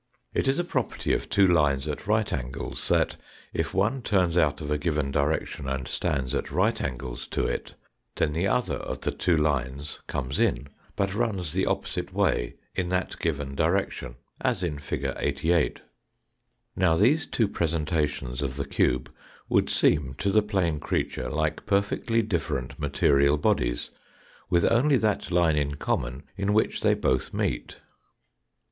[0.33, 3.17] It is a property of two lines at right angles that,
[3.53, 7.75] if one turns out of a given direction and stands at right angles to it,
[8.15, 12.55] then the other 'B of the two lines comes in, but runs the opposite way
[12.73, 15.05] in that given direction, as in fig.
[15.17, 15.81] 88.
[16.75, 19.13] Now these two presentations of the cube
[19.49, 23.91] would seem, to the plane creature like perfectly different material bodies,
[24.49, 27.75] with only that line in common in which they both meet.